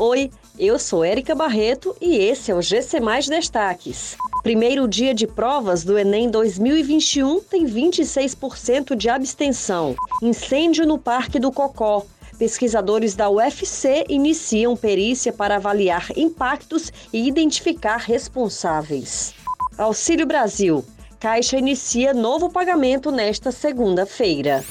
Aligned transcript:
Oi, 0.00 0.30
eu 0.56 0.78
sou 0.78 1.04
Érica 1.04 1.34
Barreto 1.34 1.92
e 2.00 2.18
esse 2.18 2.52
é 2.52 2.54
o 2.54 2.62
GC 2.62 3.00
Mais 3.00 3.26
Destaques. 3.26 4.16
Primeiro 4.44 4.86
dia 4.86 5.12
de 5.12 5.26
provas 5.26 5.82
do 5.82 5.98
Enem 5.98 6.30
2021 6.30 7.40
tem 7.40 7.66
26% 7.66 8.94
de 8.94 9.08
abstenção. 9.08 9.96
Incêndio 10.22 10.86
no 10.86 10.98
Parque 10.98 11.40
do 11.40 11.50
Cocó. 11.50 12.06
Pesquisadores 12.38 13.16
da 13.16 13.28
UFC 13.28 14.04
iniciam 14.08 14.76
perícia 14.76 15.32
para 15.32 15.56
avaliar 15.56 16.06
impactos 16.16 16.92
e 17.12 17.26
identificar 17.26 17.96
responsáveis. 17.96 19.34
Auxílio 19.76 20.28
Brasil. 20.28 20.84
Caixa 21.18 21.58
inicia 21.58 22.14
novo 22.14 22.48
pagamento 22.48 23.10
nesta 23.10 23.50
segunda-feira. 23.50 24.64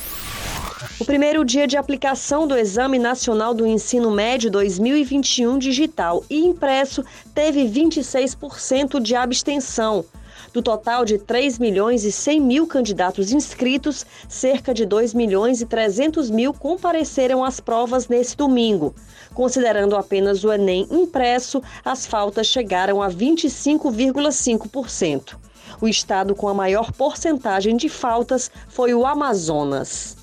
O 1.00 1.05
primeiro 1.05 1.45
dia 1.45 1.68
de 1.68 1.77
aplicação 1.77 2.48
do 2.48 2.57
Exame 2.57 2.97
Nacional 2.97 3.54
do 3.54 3.68
Ensino 3.68 4.09
Médio 4.09 4.50
2021 4.50 5.59
digital 5.59 6.23
e 6.27 6.43
impresso 6.43 7.06
teve 7.36 7.65
26% 7.65 9.00
de 9.00 9.15
abstenção. 9.15 10.04
Do 10.51 10.60
total 10.60 11.06
de 11.06 11.20
3 11.20 11.60
milhões 11.60 12.04
e 12.04 12.11
100 12.11 12.42
mil 12.42 12.65
candidatos 12.65 13.32
inscritos, 13.32 14.07
cerca 14.28 14.73
de 14.73 14.87
2 14.87 15.14
milhões 15.14 15.61
e 15.61 15.68
300 15.68 16.32
mil 16.32 16.51
compareceram 16.51 17.43
às 17.43 17.59
provas 17.59 18.07
nesse 18.07 18.36
domingo. 18.36 18.95
Considerando 19.36 19.95
apenas 19.95 20.43
o 20.43 20.51
Enem 20.51 20.87
impresso, 20.89 21.61
as 21.86 22.07
faltas 22.07 22.48
chegaram 22.48 23.04
a 23.04 23.09
25,5%. 23.11 25.37
O 25.79 25.87
estado 25.87 26.34
com 26.34 26.48
a 26.48 26.56
maior 26.56 26.92
porcentagem 26.92 27.78
de 27.78 27.87
faltas 27.87 28.50
foi 28.68 28.95
o 28.95 29.06
Amazonas 29.06 30.18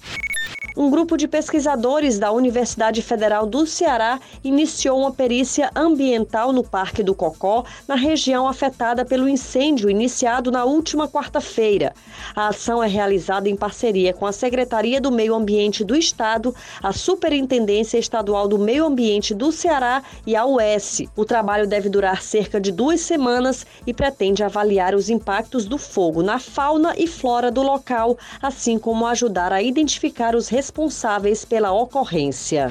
um 0.77 0.91
grupo 0.91 1.17
de 1.17 1.29
pesquisadores 1.29 2.19
da 2.19 2.33
Universidade 2.33 3.01
Federal 3.01 3.47
do 3.47 3.65
Ceará 3.65 4.19
iniciou 4.43 4.99
uma 4.99 5.13
perícia 5.13 5.71
ambiental 5.75 6.53
no 6.53 6.65
Parque 6.65 7.03
do 7.03 7.15
Cocó, 7.15 7.65
na 7.87 7.95
região 7.95 8.49
afetada 8.49 9.05
pelo 9.05 9.29
incêndio 9.29 9.89
iniciado 9.89 10.51
na 10.51 10.65
última 10.65 11.09
quarta-feira. 11.09 11.95
A 12.35 12.49
ação 12.49 12.83
é 12.83 12.89
realizada 12.89 13.49
em 13.49 13.57
parceria 13.57 14.13
com 14.13 14.27
a 14.27 14.33
Secretaria 14.33 15.01
do 15.01 15.13
Meio 15.13 15.35
Ambiente 15.35 15.85
do 15.85 15.95
Estado, 15.95 16.53
a 16.83 16.93
Superintendência 16.93 17.97
Estadual 17.97 18.49
do 18.49 18.59
Meio 18.59 18.85
Ambiente 18.85 19.33
do 19.33 19.53
Ceará 19.53 20.03
e 20.27 20.35
a 20.35 20.45
UES. 20.45 21.03
O 21.15 21.25
trabalho 21.25 21.69
deve 21.69 21.89
durar 21.89 22.21
cerca 22.21 22.61
de 22.61 22.73
duas 22.73 23.01
semanas 23.01 23.65
e 23.87 23.95
pretende 23.95 24.43
avaliar 24.43 24.95
os 24.95 25.09
impactos 25.09 25.67
do 25.67 25.79
fogo 25.79 26.23
na 26.23 26.41
fauna 26.41 26.95
e 26.97 27.07
flora 27.07 27.51
do 27.51 27.63
local, 27.63 28.19
assim 28.43 28.77
como 28.77 29.07
ajudar 29.07 29.53
a 29.53 29.63
identificar 29.63 30.35
os 30.35 30.49
responsáveis 30.65 31.45
pela 31.45 31.73
ocorrência. 31.73 32.71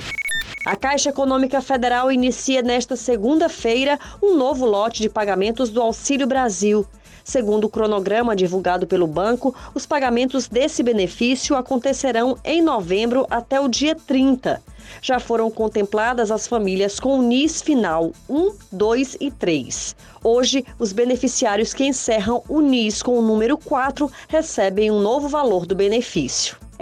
A 0.65 0.75
Caixa 0.75 1.09
Econômica 1.09 1.61
Federal 1.61 2.11
inicia 2.11 2.63
nesta 2.63 2.95
segunda-feira 2.95 3.99
um 4.19 4.35
novo 4.35 4.65
lote 4.65 5.03
de 5.03 5.09
pagamentos 5.09 5.69
do 5.69 5.79
Auxílio 5.79 6.25
Brasil. 6.25 6.87
Segundo 7.23 7.65
o 7.65 7.69
cronograma 7.69 8.35
divulgado 8.35 8.87
pelo 8.87 9.05
banco, 9.05 9.55
os 9.75 9.85
pagamentos 9.85 10.47
desse 10.47 10.81
benefício 10.81 11.55
acontecerão 11.55 12.35
em 12.43 12.63
novembro 12.63 13.27
até 13.29 13.59
o 13.59 13.67
dia 13.67 13.95
30. 13.95 14.59
Já 14.99 15.19
foram 15.19 15.51
contempladas 15.51 16.31
as 16.31 16.47
famílias 16.47 16.99
com 16.99 17.21
NIS 17.21 17.61
final 17.61 18.11
1, 18.27 18.55
2 18.71 19.17
e 19.21 19.29
3. 19.29 19.95
Hoje, 20.23 20.65
os 20.79 20.91
beneficiários 20.91 21.75
que 21.75 21.85
encerram 21.85 22.43
o 22.49 22.59
NIS 22.59 23.03
com 23.03 23.19
o 23.19 23.21
número 23.21 23.55
4 23.55 24.11
recebem 24.27 24.89
um 24.89 24.99
novo 24.99 25.29
valor 25.29 25.67
do 25.67 25.75
benefício. 25.75 26.62